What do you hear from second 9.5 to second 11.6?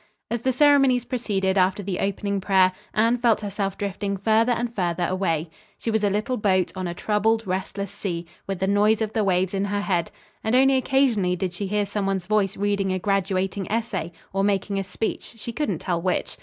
in her head, and only occasionally did